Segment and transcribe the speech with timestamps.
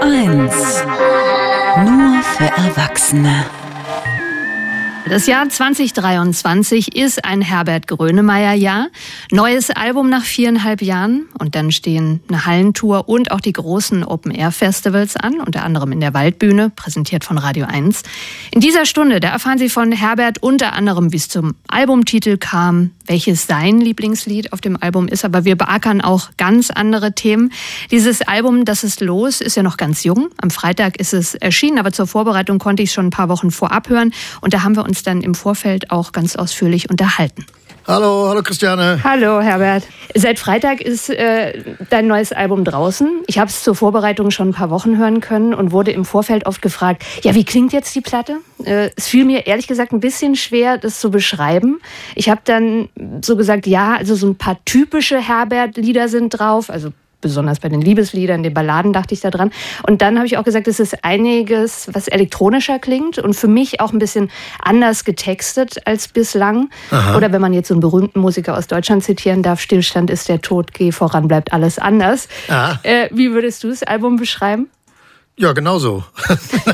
[0.00, 0.84] Eins.
[1.76, 3.44] Nur für Erwachsene.
[5.08, 8.88] Das Jahr 2023 ist ein Herbert Grönemeyer-Jahr.
[9.32, 11.28] Neues Album nach viereinhalb Jahren.
[11.38, 16.14] Und dann stehen eine Hallentour und auch die großen Open-Air-Festivals an, unter anderem in der
[16.14, 18.02] Waldbühne, präsentiert von Radio 1.
[18.52, 22.92] In dieser Stunde, da erfahren Sie von Herbert unter anderem, wie es zum Albumtitel kam,
[23.06, 25.24] welches sein Lieblingslied auf dem Album ist.
[25.24, 27.52] Aber wir beackern auch ganz andere Themen.
[27.90, 30.28] Dieses Album, das ist los, ist ja noch ganz jung.
[30.40, 33.88] Am Freitag ist es erschienen, aber zur Vorbereitung konnte ich schon ein paar Wochen vorab
[33.88, 34.12] hören.
[34.40, 37.44] Und da haben wir uns dann im Vorfeld auch ganz ausführlich unterhalten.
[37.86, 38.98] Hallo, hallo Christiane.
[39.04, 39.82] Hallo Herbert.
[40.14, 43.22] Seit Freitag ist äh, dein neues Album draußen.
[43.26, 46.46] Ich habe es zur Vorbereitung schon ein paar Wochen hören können und wurde im Vorfeld
[46.46, 48.38] oft gefragt, ja, wie klingt jetzt die Platte?
[48.64, 51.78] Äh, es fiel mir ehrlich gesagt ein bisschen schwer, das zu beschreiben.
[52.14, 52.88] Ich habe dann
[53.22, 56.92] so gesagt, ja, also so ein paar typische Herbert-Lieder sind drauf, also
[57.24, 59.50] besonders bei den Liebesliedern, den Balladen dachte ich da dran.
[59.88, 63.80] Und dann habe ich auch gesagt, es ist einiges, was elektronischer klingt und für mich
[63.80, 66.68] auch ein bisschen anders getextet als bislang.
[66.90, 67.16] Aha.
[67.16, 70.42] Oder wenn man jetzt so einen berühmten Musiker aus Deutschland zitieren darf, Stillstand ist der
[70.42, 72.28] Tod, geh voran, bleibt alles anders.
[72.82, 74.68] Äh, wie würdest du das Album beschreiben?
[75.36, 76.04] Ja, genau so.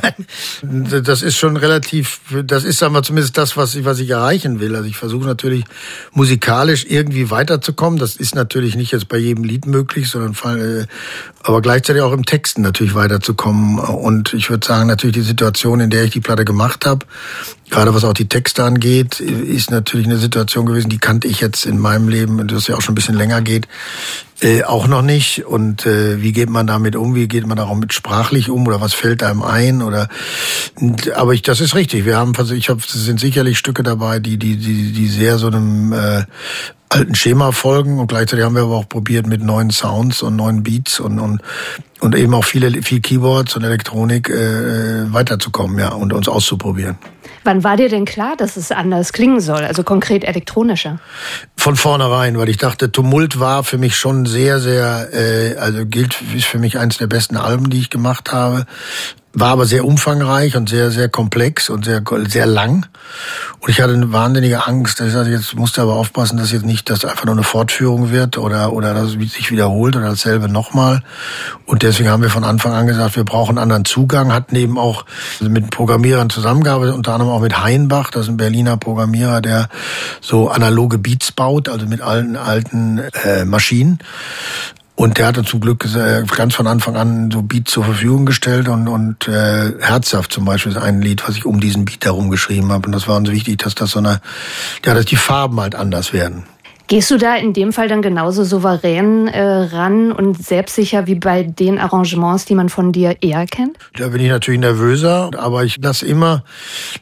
[0.63, 4.61] das ist schon relativ, das ist sagen wir zumindest das, was ich, was ich erreichen
[4.61, 4.77] will.
[4.77, 5.65] Also ich versuche natürlich
[6.13, 7.99] musikalisch irgendwie weiterzukommen.
[7.99, 10.87] Das ist natürlich nicht jetzt bei jedem Lied möglich, sondern äh,
[11.43, 13.79] aber gleichzeitig auch im Texten natürlich weiterzukommen.
[13.79, 17.07] Und ich würde sagen, natürlich die Situation, in der ich die Platte gemacht habe,
[17.71, 21.67] gerade was auch die Texte angeht, ist natürlich eine Situation gewesen, die kannte ich jetzt
[21.67, 23.69] in meinem Leben, das ja auch schon ein bisschen länger geht,
[24.43, 25.47] äh, auch noch nicht.
[25.47, 27.15] Und äh, wie geht man damit um?
[27.15, 28.67] Wie geht man auch mit sprachlich um?
[28.67, 29.83] Oder was fällt einem ein?
[29.83, 30.09] Oder
[31.15, 32.05] aber ich, das ist richtig.
[32.05, 35.49] Wir haben, ich habe, es sind sicherlich Stücke dabei, die die die die sehr so
[35.49, 36.25] einem äh,
[36.89, 40.63] alten Schema folgen und gleichzeitig haben wir aber auch probiert mit neuen Sounds und neuen
[40.63, 41.41] Beats und und
[42.01, 46.99] und eben auch viele viel Keyboards und Elektronik äh, weiterzukommen, ja und uns auszuprobieren.
[47.45, 50.99] Wann war dir denn klar, dass es anders klingen soll, also konkret elektronischer?
[51.57, 56.21] Von vornherein, weil ich dachte, Tumult war für mich schon sehr, sehr, äh, also gilt
[56.37, 58.67] ist für mich eines der besten Alben, die ich gemacht habe
[59.33, 62.87] war aber sehr umfangreich und sehr, sehr komplex und sehr, sehr lang.
[63.61, 65.01] Und ich hatte eine wahnsinnige Angst.
[65.01, 68.39] Ich sagte, jetzt musste aber aufpassen, dass jetzt nicht das einfach nur eine Fortführung wird
[68.39, 71.03] oder, oder dass es sich wiederholt oder dasselbe nochmal.
[71.65, 74.79] Und deswegen haben wir von Anfang an gesagt, wir brauchen einen anderen Zugang, hatten eben
[74.79, 75.05] auch
[75.41, 79.69] mit Programmierern zusammengearbeitet, unter anderem auch mit Heinbach, das ist ein Berliner Programmierer, der
[80.21, 84.01] so analoge Beats baut, also mit alten, alten äh, Maschinen.
[84.97, 85.87] Und der hatte zum Glück
[86.37, 90.73] ganz von Anfang an so Beat zur Verfügung gestellt und, und äh, Herzhaft zum Beispiel
[90.73, 92.87] ist ein Lied, was ich um diesen Beat herum geschrieben habe.
[92.87, 94.21] Und das war uns wichtig, dass das so eine,
[94.85, 96.45] ja, dass die Farben halt anders werden.
[96.91, 101.45] Gehst du da in dem Fall dann genauso souverän äh, ran und selbstsicher wie bei
[101.45, 103.79] den Arrangements, die man von dir eher kennt?
[103.97, 106.43] Da bin ich natürlich nervöser, aber ich lasse immer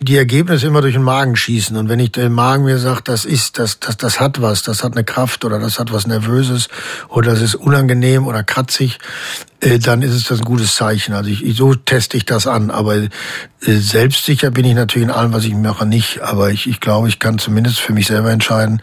[0.00, 1.75] die Ergebnisse immer durch den Magen schießen.
[1.75, 4.84] Und wenn ich der Magen mir sagt, das ist, das, das, das hat was, das
[4.84, 6.69] hat eine Kraft oder das hat was Nervöses
[7.09, 8.99] oder das ist unangenehm oder kratzig,
[9.61, 11.15] dann ist es das ein gutes Zeichen.
[11.15, 12.71] Also ich, so teste ich das an.
[12.71, 13.09] Aber äh,
[13.61, 16.23] selbstsicher bin ich natürlich in allem, was ich mache, nicht.
[16.23, 18.81] Aber ich, ich glaube, ich kann zumindest für mich selber entscheiden,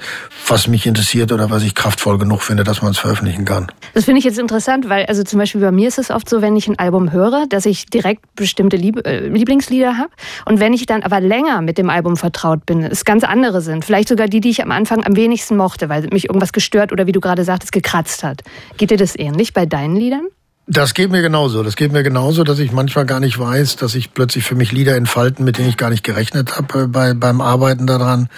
[0.47, 3.67] was mich interessiert oder was ich kraftvoll genug finde, dass man es veröffentlichen kann.
[3.93, 6.41] Das finde ich jetzt interessant, weil also zum Beispiel bei mir ist es oft so,
[6.41, 10.09] wenn ich ein Album höre, dass ich direkt bestimmte Lieb äh, Lieblingslieder habe.
[10.43, 13.85] Und wenn ich dann aber länger mit dem Album vertraut bin, es ganz andere sind.
[13.85, 17.07] Vielleicht sogar die, die ich am Anfang am wenigsten mochte, weil mich irgendwas gestört oder
[17.07, 18.41] wie du gerade sagtest, gekratzt hat.
[18.77, 20.27] Geht dir das ähnlich bei deinen Liedern?
[20.67, 21.61] Das geht mir genauso.
[21.61, 24.71] Das geht mir genauso, dass ich manchmal gar nicht weiß, dass ich plötzlich für mich
[24.71, 28.29] Lieder entfalten, mit denen ich gar nicht gerechnet habe äh, bei, beim Arbeiten daran,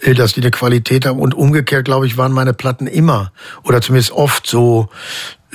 [0.00, 1.20] äh, dass die eine Qualität haben.
[1.20, 3.32] Und umgekehrt, glaube ich, waren meine Platten immer
[3.64, 4.88] oder zumindest oft so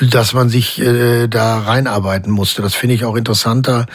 [0.02, 2.62] dass man sich äh, da reinarbeiten musste.
[2.62, 3.86] Das finde ich auch interessanter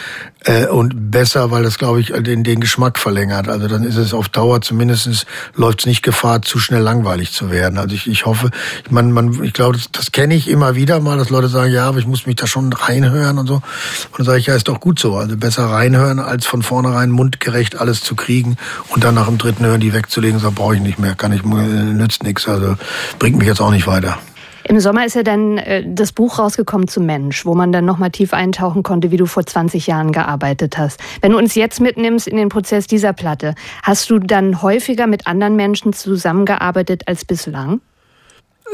[0.45, 3.49] äh, und besser, weil das, glaube ich, den, den Geschmack verlängert.
[3.49, 7.51] Also dann ist es auf Dauer zumindestens läuft es nicht Gefahr, zu schnell langweilig zu
[7.51, 7.79] werden.
[7.79, 8.51] Also ich, ich hoffe,
[8.91, 11.89] man, man, ich glaube, das, das kenne ich immer wieder mal, dass Leute sagen, ja,
[11.89, 13.55] aber ich muss mich da schon reinhören und so.
[13.55, 15.17] Und dann sage ich, ja, ist doch gut so.
[15.17, 18.57] Also besser reinhören, als von vornherein mundgerecht alles zu kriegen
[18.89, 21.43] und dann nach dem dritten Hören die wegzulegen, so brauche ich nicht mehr, kann ich,
[21.43, 22.47] äh, nützt nichts.
[22.49, 22.77] Also
[23.19, 24.19] bringt mich jetzt auch nicht weiter.
[24.67, 28.11] Im Sommer ist ja dann äh, das Buch rausgekommen zu Mensch, wo man dann nochmal
[28.11, 31.01] tief eintauchen konnte, wie du vor 20 Jahren gearbeitet hast.
[31.21, 35.27] Wenn du uns jetzt mitnimmst in den Prozess dieser Platte, hast du dann häufiger mit
[35.27, 37.83] anderen Menschen zusammengearbeitet als bislang?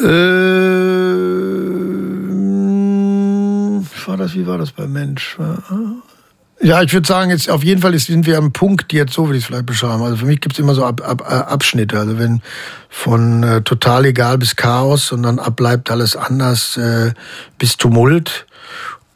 [0.01, 0.05] Äh,
[4.07, 5.37] war das, wie war das bei Mensch?
[6.63, 9.39] Ja, ich würde sagen, jetzt auf jeden Fall sind wir am Punkt, jetzt so würde
[9.39, 10.03] ich es vielleicht beschreiben.
[10.03, 11.99] Also für mich gibt es immer so Ab, Ab, äh, Abschnitte.
[11.99, 12.43] Also wenn
[12.91, 17.13] von äh, total egal bis Chaos und dann abbleibt alles anders äh,
[17.57, 18.47] bis Tumult.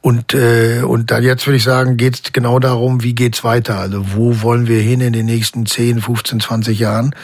[0.01, 3.79] Und, äh, und dann jetzt würde ich sagen, geht es genau darum, wie geht's weiter?
[3.79, 7.15] Also wo wollen wir hin in den nächsten 10, 15, 20 Jahren?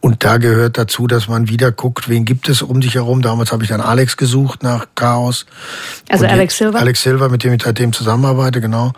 [0.00, 3.20] Und da gehört dazu, dass man wieder guckt, wen gibt es um sich herum.
[3.20, 5.44] Damals habe ich dann Alex gesucht nach Chaos.
[6.08, 6.78] Also und Alex Silver?
[6.78, 8.92] Alex Silver, mit dem ich seitdem zusammenarbeite, genau.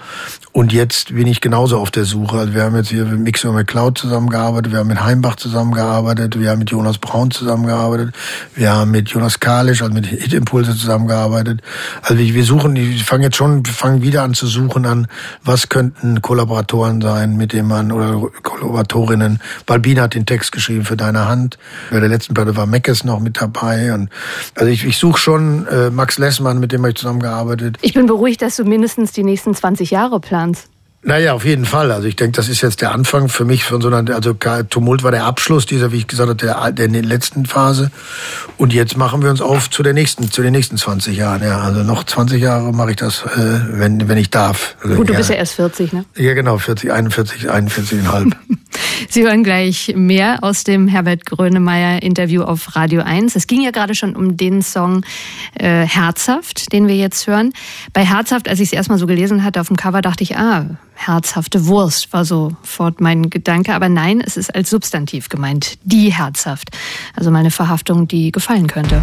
[0.53, 2.39] Und jetzt bin ich genauso auf der Suche.
[2.39, 6.51] Also wir haben jetzt hier mit Mixer McCloud zusammengearbeitet, wir haben mit Heimbach zusammengearbeitet, wir
[6.51, 8.15] haben mit Jonas Braun zusammengearbeitet,
[8.55, 11.63] wir haben mit Jonas Kalisch, also mit Hit Impulse zusammengearbeitet.
[12.03, 15.09] Also wir suchen, ich fange jetzt schon, wir fangen wieder an zu suchen an,
[15.43, 19.41] was könnten Kollaboratoren sein, mit denen man, oder Kollaboratorinnen.
[19.67, 21.57] Balbina hat den Text geschrieben für deine Hand.
[21.91, 23.95] Bei der letzten Platte war Meckes noch mit dabei.
[23.95, 24.11] Und
[24.55, 27.79] also ich, ich suche schon äh, Max Lessmann, mit dem habe ich zusammengearbeitet.
[27.81, 30.69] Ich bin beruhigt, dass du mindestens die nächsten 20 Jahre planst.
[31.05, 31.91] Naja, auf jeden Fall.
[31.91, 35.03] Also ich denke, das ist jetzt der Anfang für mich von so einer, also Tumult
[35.03, 37.91] war der Abschluss dieser, wie ich gesagt habe, der, der letzten Phase.
[38.57, 41.43] Und jetzt machen wir uns auf zu der nächsten, zu den nächsten 20 Jahren.
[41.43, 44.77] Ja, also noch 20 Jahre mache ich das, äh, wenn, wenn ich darf.
[44.81, 45.19] Also, Gut, du ja.
[45.19, 46.05] bist ja erst 40, ne?
[46.15, 48.33] Ja, genau, 40, 41, 41,5.
[49.09, 53.35] Sie hören gleich mehr aus dem Herbert Grönemeyer Interview auf Radio 1.
[53.35, 55.05] Es ging ja gerade schon um den Song
[55.59, 57.53] äh, Herzhaft, den wir jetzt hören.
[57.93, 60.67] Bei Herzhaft, als ich es erstmal so gelesen hatte auf dem Cover, dachte ich, ah,
[60.95, 63.75] herzhafte Wurst war sofort mein Gedanke.
[63.75, 65.79] Aber nein, es ist als Substantiv gemeint.
[65.83, 66.71] Die herzhaft.
[67.15, 69.03] Also mal eine Verhaftung, die gefallen könnte.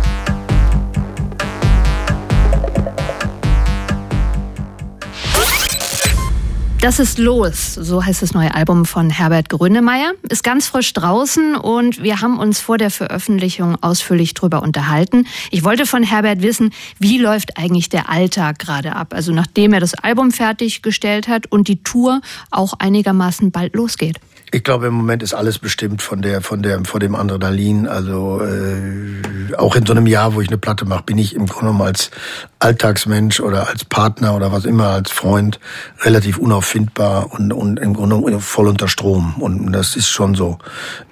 [6.82, 10.14] Das ist los, so heißt das neue Album von Herbert Grönemeyer.
[10.30, 15.28] Ist ganz frisch draußen und wir haben uns vor der Veröffentlichung ausführlich drüber unterhalten.
[15.52, 19.14] Ich wollte von Herbert wissen, wie läuft eigentlich der Alltag gerade ab?
[19.14, 24.22] Also nachdem er das Album fertiggestellt hat und die Tour auch einigermaßen bald losgeht.
[24.52, 27.88] Ich glaube, im Moment ist alles bestimmt von der, von der, von dem Adrenalin.
[27.88, 31.46] Also äh, auch in so einem Jahr, wo ich eine Platte mache, bin ich im
[31.46, 32.10] Grunde genommen als
[32.58, 35.60] Alltagsmensch oder als Partner oder was immer, als Freund
[36.02, 39.36] relativ unauffindbar und, und im Grunde genommen voll unter Strom.
[39.40, 40.58] Und das ist schon so.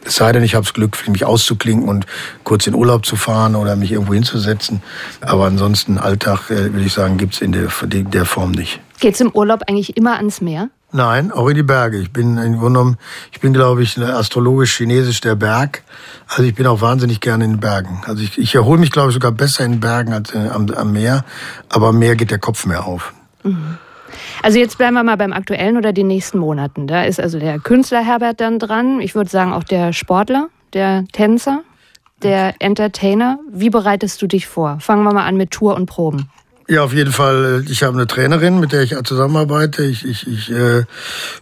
[0.04, 2.07] Es sei denn, ich habe das Glück, mich auszuklinken und
[2.44, 4.81] kurz in Urlaub zu fahren oder mich irgendwo hinzusetzen.
[5.22, 8.80] Aber ansonsten Alltag, äh, würde ich sagen, gibt's in der, der Form nicht.
[9.00, 10.69] Geht's im Urlaub eigentlich immer ans Meer?
[10.92, 11.98] Nein, auch in die Berge.
[11.98, 12.98] Ich bin im Grunde genommen,
[13.34, 15.84] ich bin, glaube ich, astrologisch chinesisch der Berg.
[16.28, 18.01] Also ich bin auch wahnsinnig gerne in den Bergen.
[18.06, 20.69] Also ich, ich erhole mich, glaube ich, sogar besser in den Bergen als äh, am,
[20.69, 21.25] am Meer.
[21.69, 23.13] Aber am Meer geht der Kopf mehr auf.
[23.44, 23.78] Mhm.
[24.42, 26.88] Also jetzt bleiben wir mal beim aktuellen oder den nächsten Monaten.
[26.88, 29.01] Da ist also der Künstler Herbert dann dran.
[29.01, 31.63] Ich würde sagen auch der Sportler, der Tänzer,
[32.24, 33.39] der Entertainer.
[33.51, 34.80] Wie bereitest du dich vor?
[34.80, 36.30] Fangen wir mal an mit Tour und Proben.
[36.69, 37.63] Ja, auf jeden Fall.
[37.69, 39.85] Ich habe eine Trainerin, mit der ich zusammenarbeite.
[39.85, 40.83] Ich, ich, ich äh,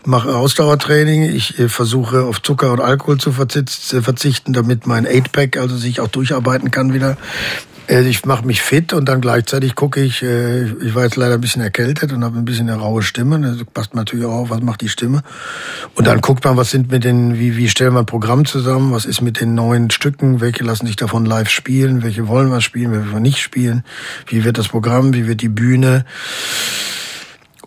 [0.05, 1.23] mache Ausdauertraining.
[1.23, 6.09] Ich äh, versuche auf Zucker und Alkohol zu verzichten, damit mein 8-Pack also sich auch
[6.09, 7.17] durcharbeiten kann wieder.
[7.87, 11.35] Äh, ich mache mich fit und dann gleichzeitig gucke ich, äh, ich war jetzt leider
[11.35, 13.39] ein bisschen erkältet und habe ein bisschen eine raue Stimme.
[13.39, 15.21] Das passt natürlich auch auf, was macht die Stimme.
[15.95, 18.91] Und dann guckt man, was sind mit den, wie, wie stellen wir ein Programm zusammen,
[18.91, 22.61] was ist mit den neuen Stücken, welche lassen sich davon live spielen, welche wollen wir
[22.61, 23.83] spielen, welche wollen wir nicht spielen,
[24.27, 26.05] wie wird das Programm, wie wird die Bühne.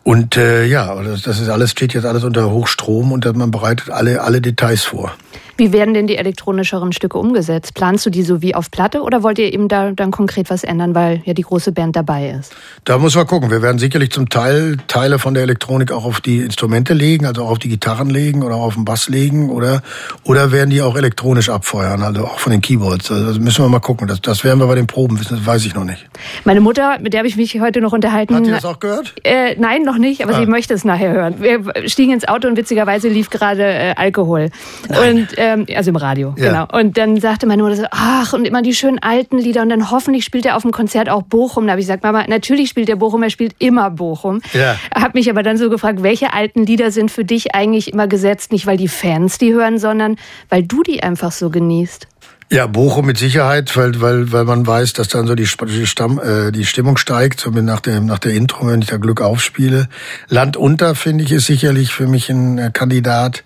[0.02, 3.90] Und äh, ja, das, das ist alles, steht jetzt alles unter Hochstrom und man bereitet
[3.90, 5.14] alle, alle Details vor.
[5.56, 7.74] Wie werden denn die elektronischeren Stücke umgesetzt?
[7.74, 10.64] Planst du die so wie auf Platte oder wollt ihr eben da dann konkret was
[10.64, 12.54] ändern, weil ja die große Band dabei ist?
[12.84, 13.50] Da muss man gucken.
[13.50, 17.44] Wir werden sicherlich zum Teil Teile von der Elektronik auch auf die Instrumente legen, also
[17.44, 19.82] auch auf die Gitarren legen oder auf den Bass legen oder,
[20.24, 23.10] oder werden die auch elektronisch abfeuern, also auch von den Keyboards.
[23.10, 24.08] Also das müssen wir mal gucken.
[24.08, 26.06] Das, das werden wir bei den Proben wissen, das weiß ich noch nicht.
[26.44, 28.34] Meine Mutter, mit der habe ich mich heute noch unterhalten.
[28.34, 29.14] Hat die das auch gehört?
[29.24, 30.40] Äh, nein, noch nicht, aber ah.
[30.40, 31.34] sie möchte es nachher hören.
[31.40, 34.50] Wir stiegen ins Auto und witzigerweise lief gerade äh, Alkohol.
[34.88, 35.27] Nein.
[35.30, 36.48] Und ähm, also im Radio, ja.
[36.48, 36.78] genau.
[36.78, 39.90] Und dann sagte meine Mutter so, ach, und immer die schönen alten Lieder und dann
[39.90, 41.66] hoffentlich spielt er auf dem Konzert auch Bochum.
[41.66, 44.40] Da habe ich gesagt, Mama, natürlich spielt er Bochum, er spielt immer Bochum.
[44.52, 44.76] Ja.
[44.94, 48.52] Hab mich aber dann so gefragt, welche alten Lieder sind für dich eigentlich immer gesetzt,
[48.52, 50.16] nicht weil die Fans die hören, sondern
[50.48, 52.06] weil du die einfach so genießt?
[52.50, 56.50] Ja, Bochum mit Sicherheit, weil, weil, weil man weiß, dass dann so die, Stamm, äh,
[56.50, 59.86] die Stimmung steigt, so nach, dem, nach der Intro, wenn ich da Glück aufspiele.
[60.28, 63.44] Land unter, finde ich, ist sicherlich für mich ein äh, Kandidat,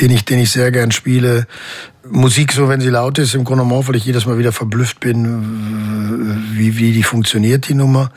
[0.00, 1.46] den ich, den ich sehr gern spiele.
[2.08, 5.00] Musik, so wenn sie laut ist, im Grunde genommen, weil ich jedes Mal wieder verblüfft
[5.00, 8.10] bin, wie, wie die funktioniert, die Nummer.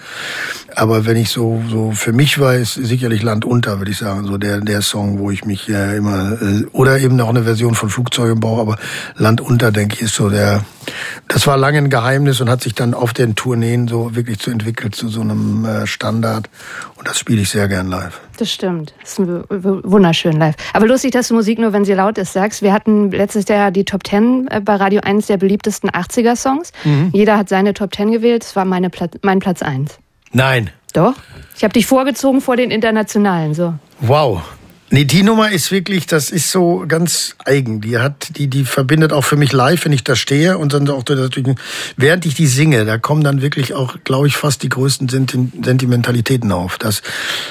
[0.76, 4.38] Aber wenn ich so, so für mich weiß, sicherlich Land unter, würde ich sagen, so
[4.38, 7.90] der, der Song, wo ich mich äh, immer, äh, oder eben noch eine Version von
[7.90, 8.78] Flugzeug im aber
[9.18, 10.64] Land unter, denke ich, ist so der,
[11.28, 14.52] Das war lange ein Geheimnis und hat sich dann auf den Tourneen so wirklich zu
[14.52, 16.50] entwickelt zu so einem äh, Standard.
[16.96, 18.20] Und das spiele ich sehr gern live.
[18.38, 18.94] Das stimmt.
[19.02, 20.56] Das ist wunderschön live.
[20.74, 22.62] Aber lustig, dass du Musik nur, wenn sie laut ist, sagst.
[22.62, 26.72] Wir hatten letztes Jahr die Top Ten äh, bei Radio 1 der beliebtesten 80er-Songs.
[26.84, 27.10] Mhm.
[27.14, 28.44] Jeder hat seine Top Ten gewählt.
[28.44, 29.98] Das war meine Pla mein Platz 1.
[30.32, 30.70] Nein.
[30.94, 31.14] Doch.
[31.56, 33.54] Ich habe dich vorgezogen vor den Internationalen.
[33.54, 33.74] So.
[34.00, 34.42] Wow.
[34.94, 37.82] Nee, die Nummer ist wirklich, das ist so ganz eigen.
[37.82, 40.88] Die hat, die, die verbindet auch für mich live, wenn ich da stehe und dann
[40.88, 41.58] auch natürlich,
[41.98, 46.52] während ich die singe, da kommen dann wirklich auch, glaube ich, fast die größten Sentimentalitäten
[46.52, 46.78] auf.
[46.78, 47.02] Das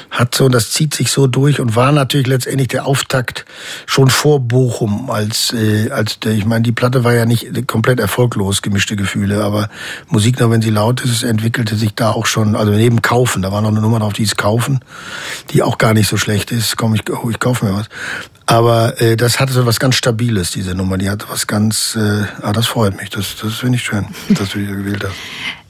[0.09, 3.45] hat so, das zieht sich so durch und war natürlich letztendlich der Auftakt
[3.87, 7.99] schon vor Bochum als, äh, als der, ich meine, die Platte war ja nicht komplett
[7.99, 9.69] erfolglos, gemischte Gefühle, aber
[10.07, 13.51] Musik, nur wenn sie laut ist, entwickelte sich da auch schon, also neben Kaufen, da
[13.51, 14.79] war noch eine Nummer drauf, die ist Kaufen,
[15.51, 17.89] die auch gar nicht so schlecht ist, komme ich, ich kaufe mir was.
[18.47, 20.99] Aber äh, das hatte so was ganz Stabiles, diese Nummer.
[20.99, 23.11] Die hatte was ganz, äh, ah, das freut mich.
[23.11, 25.15] Das, das finde ich schön, dass du die gewählt hast.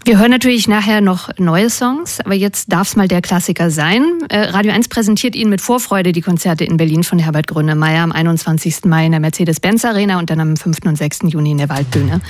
[0.05, 4.05] Wir hören natürlich nachher noch neue Songs, aber jetzt darf es mal der Klassiker sein.
[4.29, 8.11] Äh, Radio 1 präsentiert Ihnen mit Vorfreude die Konzerte in Berlin von Herbert Grönemeyer am
[8.11, 8.85] 21.
[8.87, 10.79] Mai in der Mercedes-Benz Arena und dann am 5.
[10.87, 11.21] und 6.
[11.29, 12.21] Juni in der Waldbühne.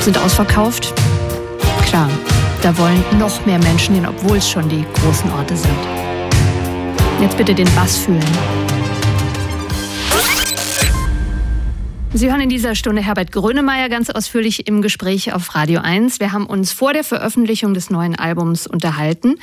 [0.00, 0.92] Sind ausverkauft?
[1.84, 2.10] Klar,
[2.62, 6.11] da wollen noch mehr Menschen hin, obwohl es schon die großen Orte sind.
[7.22, 8.20] Jetzt bitte den Bass fühlen.
[12.12, 16.18] Sie hören in dieser Stunde Herbert Grönemeyer ganz ausführlich im Gespräch auf Radio 1.
[16.18, 19.36] Wir haben uns vor der Veröffentlichung des neuen Albums unterhalten.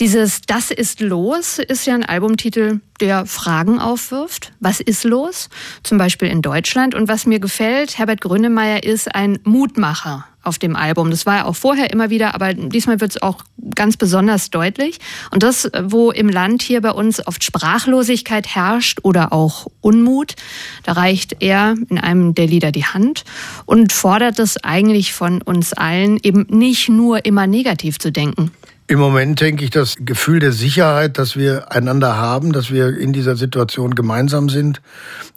[0.00, 4.52] Dieses Das ist los ist ja ein Albumtitel, der Fragen aufwirft.
[4.58, 5.48] Was ist los?
[5.84, 6.96] Zum Beispiel in Deutschland.
[6.96, 11.10] Und was mir gefällt, Herbert Grönemeyer ist ein Mutmacher auf dem Album.
[11.10, 13.44] Das war ja auch vorher immer wieder, aber diesmal wird es auch
[13.74, 14.98] ganz besonders deutlich.
[15.30, 20.34] Und das, wo im Land hier bei uns oft Sprachlosigkeit herrscht oder auch Unmut,
[20.84, 23.24] da reicht er in einem der Lieder die Hand
[23.66, 28.50] und fordert es eigentlich von uns allen, eben nicht nur immer negativ zu denken.
[28.88, 33.12] Im Moment denke ich, das Gefühl der Sicherheit, dass wir einander haben, dass wir in
[33.12, 34.82] dieser Situation gemeinsam sind,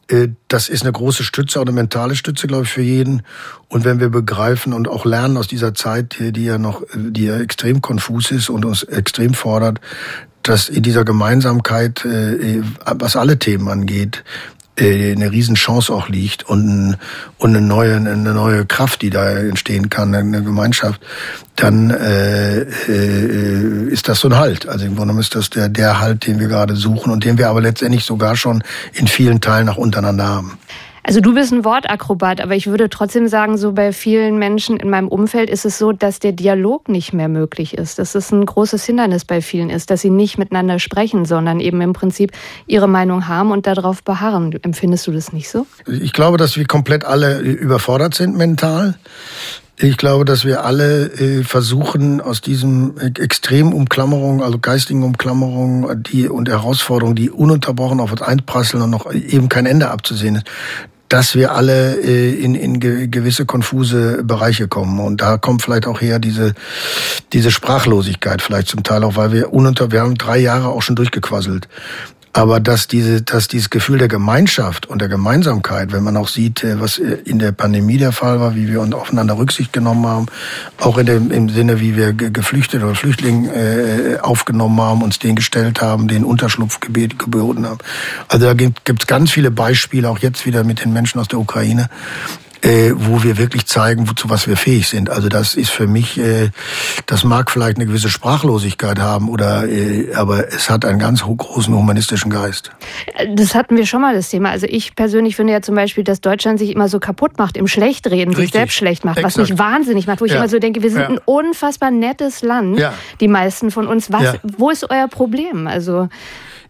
[0.08, 3.24] äh, das ist eine große Stütze, auch eine mentale Stütze, glaube ich, für jeden.
[3.70, 7.38] Und wenn wir begreifen und auch lernen aus dieser Zeit, die ja noch, die ja
[7.40, 9.80] extrem konfus ist und uns extrem fordert,
[10.44, 16.98] dass in dieser Gemeinsamkeit, äh, was alle Themen angeht, äh, eine Riesenchance auch liegt und,
[17.38, 21.01] und eine neue eine neue Kraft, die da entstehen kann, eine Gemeinschaft,
[21.55, 24.67] dann äh, äh, ist das so ein Halt.
[24.67, 27.50] Also im Grunde ist das der der Halt, den wir gerade suchen und den wir
[27.50, 28.63] aber letztendlich sogar schon
[28.94, 30.58] in vielen Teilen auch untereinander haben.
[31.08, 34.90] Also du bist ein Wortakrobat, aber ich würde trotzdem sagen, so bei vielen Menschen in
[34.90, 38.00] meinem Umfeld ist es so, dass der Dialog nicht mehr möglich ist.
[38.00, 41.80] Dass es ein großes Hindernis bei vielen ist, dass sie nicht miteinander sprechen, sondern eben
[41.82, 42.32] im Prinzip
[42.66, 44.58] ihre Meinung haben und darauf beharren.
[44.64, 45.68] Empfindest du das nicht so?
[45.86, 48.96] Ich glaube, dass wir komplett alle überfordert sind mental.
[49.78, 56.30] Ich glaube, dass wir alle äh, versuchen, aus diesem extremen Umklammerung, also geistigen Umklammerung die,
[56.30, 60.46] und Herausforderungen, die ununterbrochen auf uns einprasseln und noch eben kein Ende abzusehen ist,
[61.10, 65.00] dass wir alle äh, in, in gewisse konfuse Bereiche kommen.
[65.00, 66.54] Und da kommt vielleicht auch her diese,
[67.34, 70.96] diese Sprachlosigkeit vielleicht zum Teil auch, weil wir ununter, wir haben drei Jahre auch schon
[70.96, 71.68] durchgequasselt.
[72.36, 76.65] Aber dass diese, dass dieses Gefühl der Gemeinschaft und der Gemeinsamkeit, wenn man auch sieht,
[76.65, 80.06] äh, was äh, in der Pandemie der Fall war, wie wir uns aufeinander Rücksicht genommen
[80.06, 80.25] haben,
[80.77, 85.38] auch in dem, im Sinne, wie wir Geflüchtete oder Flüchtlinge äh, aufgenommen haben, uns den
[85.38, 87.80] gestellt haben, den Unterschlupf geboten haben.
[88.27, 91.39] Also da gibt es ganz viele Beispiele, auch jetzt wieder mit den Menschen aus der
[91.39, 91.89] Ukraine,
[92.62, 95.10] äh, wo wir wirklich zeigen, wozu was wir fähig sind.
[95.10, 96.50] Also das ist für mich, äh,
[97.06, 101.74] das mag vielleicht eine gewisse Sprachlosigkeit haben, oder äh, aber es hat einen ganz großen
[101.74, 102.72] humanistischen Geist.
[103.36, 104.50] Das hatten wir schon mal das Thema.
[104.50, 107.68] Also ich persönlich finde ja zum Beispiel, dass Deutschland sich immer so kaputt macht im
[107.68, 108.46] Schlechtreden, Richtig.
[108.46, 109.38] sich selbst schlecht macht, Exakt.
[109.38, 110.38] was mich wahnsinnig macht, wo ich ja.
[110.38, 111.10] immer so denke, wir sind ja.
[111.10, 112.94] ein unfassbar nettes Land, ja.
[113.20, 114.12] die meisten von uns.
[114.12, 115.68] Was, wo ist euer Problem?
[115.68, 116.10] Also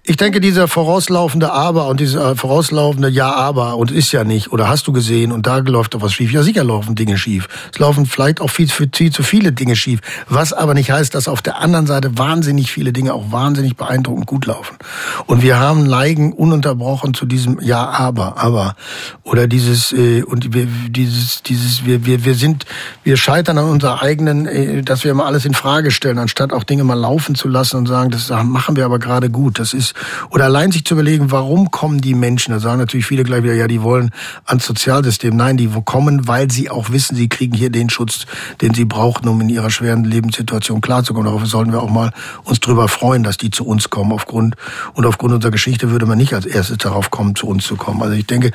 [0.08, 4.52] ich denke, dieser vorauslaufende Aber und dieser äh, vorauslaufende Ja, aber und ist ja nicht
[4.52, 6.32] oder hast du gesehen und da läuft doch was schief.
[6.32, 7.48] Ja, sicher laufen Dinge schief.
[7.74, 10.02] Es laufen vielleicht auch viel, viel, zu viele Dinge schief.
[10.30, 14.28] Was aber nicht heißt, dass auf der anderen Seite wahnsinnig viele Dinge auch wahnsinnig beeindruckend
[14.28, 14.78] gut laufen.
[15.26, 18.76] Und wir haben neigen ununterbrochen zu diesem Ja, aber, aber
[19.24, 22.66] oder dieses äh, und wir, dieses dieses wir wir wir sind
[23.04, 26.64] wir scheitern an unserer eigenen, äh, dass wir immer alles in Frage stellen, anstatt auch
[26.64, 29.58] Dinge mal laufen zu lassen und sagen, das machen wir aber gerade gut.
[29.58, 29.95] Das ist
[30.30, 32.52] Oder allein sich zu überlegen, warum kommen die Menschen?
[32.54, 34.12] Da sagen natürlich viele gleich wieder, ja, die wollen
[34.46, 35.36] ans Sozialsystem.
[35.36, 38.26] Nein, die kommen, weil sie auch wissen, sie kriegen hier den Schutz,
[38.62, 41.32] den sie brauchen, um in ihrer schweren Lebenssituation klarzukommen.
[41.32, 42.12] Darauf sollten wir auch mal
[42.44, 44.12] uns drüber freuen, dass die zu uns kommen.
[44.12, 44.56] Aufgrund,
[44.94, 48.02] und aufgrund unserer Geschichte würde man nicht als erstes darauf kommen, zu uns zu kommen.
[48.02, 48.52] Also ich denke,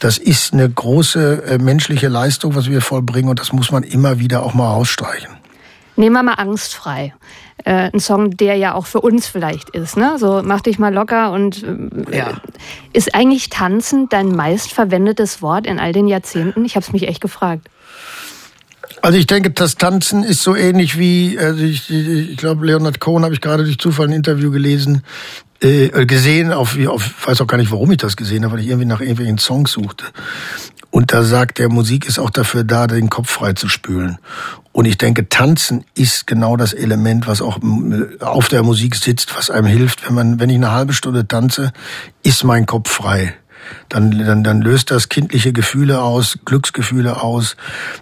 [0.00, 4.18] das ist eine große äh, menschliche Leistung, was wir vollbringen und das muss man immer
[4.18, 5.39] wieder auch mal ausstreichen.
[6.00, 7.12] Nehmen wir mal angstfrei.
[7.62, 9.98] Äh, ein Song, der ja auch für uns vielleicht ist.
[9.98, 10.16] Ne?
[10.18, 12.40] So mach dich mal locker und äh, ja.
[12.94, 16.64] ist eigentlich Tanzen dein meistverwendetes Wort in all den Jahrzehnten?
[16.64, 17.68] Ich habe es mich echt gefragt.
[19.02, 23.22] Also ich denke, das Tanzen ist so ähnlich wie, also ich, ich glaube, Leonard Cohen
[23.22, 25.02] habe ich gerade durch Zufall ein Interview gelesen,
[25.60, 28.68] äh, gesehen, auf, auf, weiß auch gar nicht, warum ich das gesehen habe, weil ich
[28.68, 30.06] irgendwie nach irgendwelchen Songs suchte.
[30.90, 34.18] Und da sagt er, Musik ist auch dafür da, den Kopf frei zu spülen.
[34.72, 37.58] Und ich denke, Tanzen ist genau das Element, was auch
[38.20, 40.06] auf der Musik sitzt, was einem hilft.
[40.06, 41.72] Wenn man, wenn ich eine halbe Stunde tanze,
[42.22, 43.34] ist mein Kopf frei
[43.88, 47.56] dann, dann, dann löst das kindliche Gefühle aus, Glücksgefühle aus.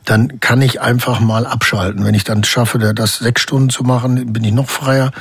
[0.04, 2.04] Dann kann ich einfach mal abschalten.
[2.04, 5.12] Wenn ich dann schaffe, das sechs Stunden zu machen, bin ich noch freier.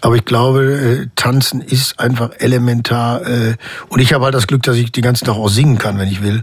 [0.00, 3.26] Aber ich glaube, äh, tanzen ist einfach elementar.
[3.26, 3.56] Äh,
[3.88, 6.08] und ich habe halt das Glück, dass ich den ganzen Tag auch singen kann, wenn
[6.08, 6.42] ich will.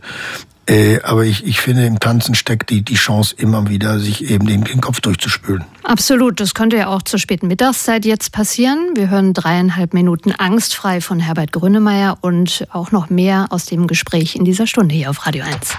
[0.69, 4.45] Äh, aber ich, ich finde, im Tanzen steckt die, die Chance immer wieder, sich eben
[4.45, 5.65] den, den Kopf durchzuspülen.
[5.81, 6.39] Absolut.
[6.39, 8.91] Das könnte ja auch zur späten Mittagszeit jetzt passieren.
[8.93, 14.35] Wir hören dreieinhalb Minuten angstfrei von Herbert Grönemeyer und auch noch mehr aus dem Gespräch
[14.35, 15.73] in dieser Stunde hier auf Radio 1.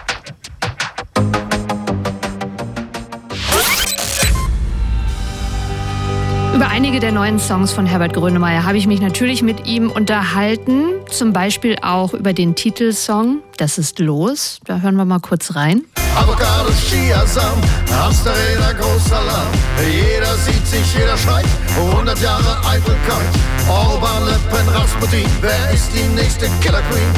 [6.60, 10.90] Über einige der neuen Songs von Herbert Grönemeyer habe ich mich natürlich mit ihm unterhalten.
[11.10, 14.60] Zum Beispiel auch über den Titelsong Das ist los.
[14.66, 15.84] Da hören wir mal kurz rein.
[16.14, 17.56] Avocados, Chiasam,
[17.90, 19.46] Hamsterräder, großer Lamm.
[19.90, 21.46] Jeder sieht sich, jeder schreit.
[21.78, 23.30] 100 Jahre Eitelkeit.
[23.66, 25.24] Orban, Le Pen, Rasputin.
[25.40, 27.08] Wer ist die nächste Killer Queen?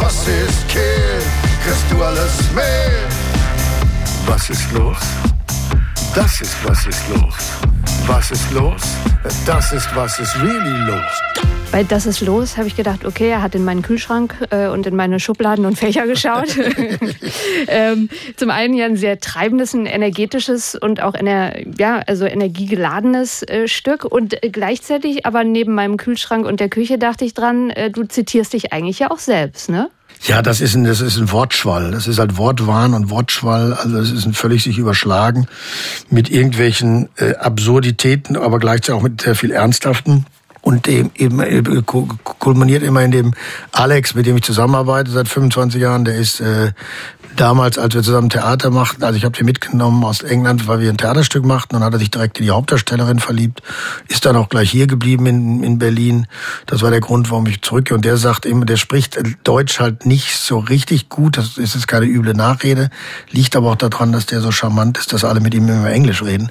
[0.00, 1.22] Was ist Kill?
[1.64, 4.26] Kriegst du alles mit?
[4.26, 4.98] Was ist los?
[6.16, 7.77] Das ist was ist los.
[8.08, 8.80] Was ist los?
[9.44, 11.22] Das ist was ist really los.
[11.70, 14.86] Bei Das ist los habe ich gedacht, okay, er hat in meinen Kühlschrank äh, und
[14.86, 16.56] in meine Schubladen und Fächer geschaut.
[17.68, 23.42] ähm, zum einen ja ein sehr treibendes, ein energetisches und auch ener ja, also energiegeladenes
[23.42, 24.06] äh, Stück.
[24.06, 28.04] Und äh, gleichzeitig aber neben meinem Kühlschrank und der Küche dachte ich dran, äh, du
[28.04, 29.90] zitierst dich eigentlich ja auch selbst, ne?
[30.22, 31.90] Ja, das ist ein, das ist ein Wortschwall.
[31.92, 33.72] Das ist halt Wortwahn und Wortschwall.
[33.72, 35.46] Also das ist ein völlig sich überschlagen
[36.10, 40.26] mit irgendwelchen äh, Absurditäten, aber gleichzeitig auch mit sehr viel Ernsthaften.
[40.60, 43.34] Und dem eben äh, kulminiert immer in dem
[43.72, 46.04] Alex, mit dem ich zusammenarbeite seit 25 Jahren.
[46.04, 46.72] Der ist äh,
[47.36, 50.90] damals, als wir zusammen Theater machten, also ich habe den mitgenommen aus England, weil wir
[50.90, 53.62] ein Theaterstück machten, dann hat er sich direkt in die Hauptdarstellerin verliebt,
[54.08, 56.26] ist dann auch gleich hier geblieben in, in Berlin.
[56.66, 57.94] Das war der Grund, warum ich zurückgehe.
[57.96, 61.88] Und der sagt immer, der spricht Deutsch halt nicht so richtig gut, das ist jetzt
[61.88, 62.90] keine üble Nachrede,
[63.30, 66.22] liegt aber auch daran, dass der so charmant ist, dass alle mit ihm immer Englisch
[66.22, 66.50] reden.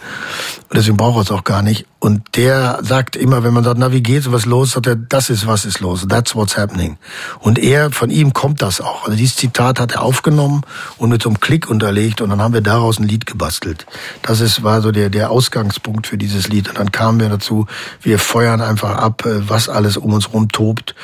[0.69, 1.85] Und deswegen braucht er es auch gar nicht.
[1.99, 5.29] Und der sagt immer, wenn man sagt, na, wie geht's, was los, sagt er, das
[5.29, 6.05] ist, was ist los.
[6.07, 6.97] That's what's happening.
[7.39, 9.05] Und er, von ihm kommt das auch.
[9.05, 10.61] Also dieses Zitat hat er aufgenommen
[10.97, 13.85] und mit so einem Klick unterlegt und dann haben wir daraus ein Lied gebastelt.
[14.21, 16.69] Das ist, war so der, der Ausgangspunkt für dieses Lied.
[16.69, 17.65] Und dann kamen wir dazu,
[18.01, 20.95] wir feuern einfach ab, äh, was alles um uns rum tobt,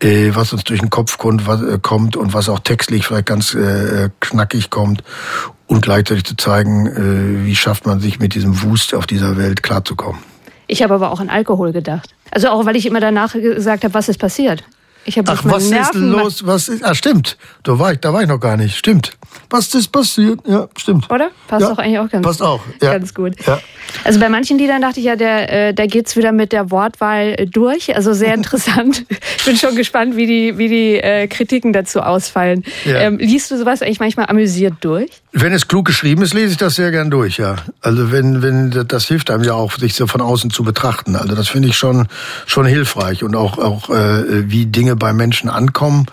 [0.00, 4.10] äh, was uns durch den Kopf äh, kommt und was auch textlich vielleicht ganz äh,
[4.20, 5.02] knackig kommt
[5.66, 9.62] und gleichzeitig zu zeigen, äh, wie schafft man sich mit diesem Wust auf dieser Welt
[9.62, 10.20] klarzukommen.
[10.66, 12.14] Ich habe aber auch an Alkohol gedacht.
[12.30, 14.64] Also auch, weil ich immer danach gesagt habe, was ist passiert.
[15.04, 16.46] Ich habe Ach, was Nerven ist los?
[16.46, 16.84] Was ist?
[16.84, 17.36] Ah, stimmt.
[17.62, 18.76] Da war ich, da war ich noch gar nicht.
[18.76, 19.16] Stimmt.
[19.50, 20.40] Was ist passiert?
[20.46, 21.10] Ja, stimmt.
[21.10, 21.30] Oder?
[21.48, 22.26] Passt ja, auch eigentlich auch ganz.
[22.26, 22.60] Passt auch.
[22.82, 22.92] Ja.
[22.92, 23.34] Ganz gut.
[23.46, 23.60] Ja.
[24.02, 27.36] Also bei manchen Liedern dachte ich ja, der, äh, da geht's wieder mit der Wortwahl
[27.50, 27.94] durch.
[27.94, 29.04] Also sehr interessant.
[29.38, 32.64] ich bin schon gespannt, wie die, wie die äh, Kritiken dazu ausfallen.
[32.84, 32.96] Ja.
[32.96, 35.10] Ähm, liest du sowas eigentlich manchmal amüsiert durch?
[35.32, 37.56] Wenn es klug geschrieben ist, lese ich das sehr gern durch, ja.
[37.80, 41.16] Also wenn, wenn, das hilft einem ja auch, sich so von außen zu betrachten.
[41.16, 42.06] Also das finde ich schon,
[42.46, 46.06] schon hilfreich und auch, auch, äh, wie Dinge bei Menschen ankommen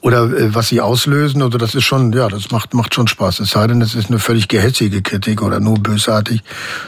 [0.00, 1.42] oder äh, was sie auslösen.
[1.42, 3.40] Also das ist schon, ja, das macht, macht schon Spaß.
[3.40, 6.42] Es sei denn, es ist eine völlig gehässige Kritik oder nur bösartig,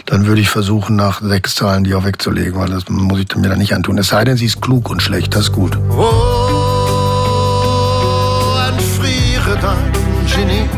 [0.06, 3.48] dann würde ich versuchen, nach sechs Zahlen die auch wegzulegen, weil das muss ich mir
[3.48, 3.98] dann nicht antun.
[3.98, 5.78] Es sei denn, sie ist klug und schlecht, das ist gut.
[5.90, 6.06] Oh,
[8.68, 9.92] entfriere dein
[10.26, 10.68] Genie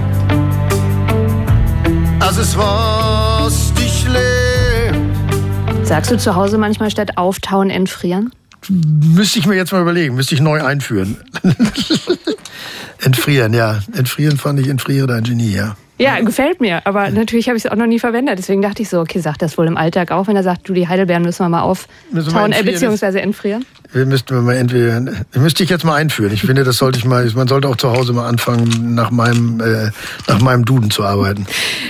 [2.33, 5.87] das ist, was dich lebt.
[5.87, 8.33] Sagst du zu Hause manchmal statt auftauen, entfrieren?
[8.69, 11.17] Müsste ich mir jetzt mal überlegen, müsste ich neu einführen.
[13.01, 13.81] entfrieren, ja.
[13.95, 15.77] Entfrieren fand ich, entfriere dein Genie, ja.
[15.99, 16.85] Ja, gefällt mir.
[16.87, 18.39] Aber natürlich habe ich es auch noch nie verwendet.
[18.39, 20.73] Deswegen dachte ich so, okay, sagt das wohl im Alltag auch, wenn er sagt, du,
[20.73, 23.65] die Heidelbeeren müssen wir mal auftauen, äh, beziehungsweise entfrieren?
[23.93, 25.01] Wir müssten wir mal entweder,
[25.35, 26.33] müsste ich jetzt mal einführen.
[26.33, 29.61] Ich finde, das sollte ich mal, man sollte auch zu Hause mal anfangen, nach meinem,
[29.61, 29.91] äh,
[30.29, 31.47] nach meinem Duden zu arbeiten.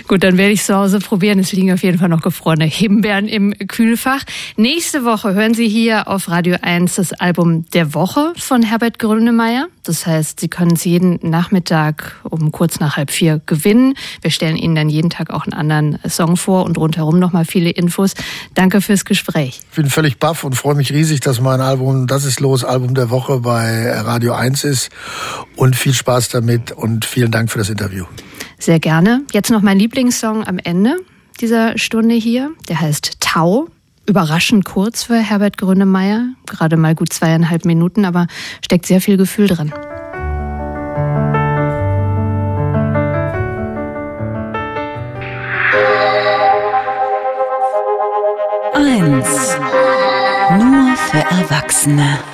[0.08, 1.38] Gut, dann werde ich zu Hause probieren.
[1.38, 4.22] Es liegen auf jeden Fall noch gefrorene Himbeeren im Kühlfach.
[4.56, 9.68] Nächste Woche hören Sie hier auf Radio 1 das Album der Woche von Herbert Grönemeyer.
[9.84, 13.94] Das heißt, Sie können es jeden Nachmittag um kurz nach halb vier gewinnen.
[14.20, 17.70] Wir stellen Ihnen dann jeden Tag auch einen anderen Song vor und rundherum nochmal viele
[17.70, 18.14] Infos.
[18.54, 19.60] Danke fürs Gespräch.
[19.70, 22.94] Ich bin völlig baff und freue mich riesig, dass mein Album Das ist los, Album
[22.94, 24.90] der Woche bei Radio 1 ist.
[25.56, 28.04] Und viel Spaß damit und vielen Dank für das Interview.
[28.58, 29.22] Sehr gerne.
[29.32, 30.96] Jetzt noch mein Lieblingssong am Ende
[31.40, 32.50] dieser Stunde hier.
[32.68, 33.68] Der heißt Tau
[34.06, 38.26] überraschend kurz für Herbert Grönemeyer, gerade mal gut zweieinhalb Minuten, aber
[38.64, 39.72] steckt sehr viel Gefühl drin.
[48.74, 49.56] Eins.
[50.58, 52.31] Nur für Erwachsene.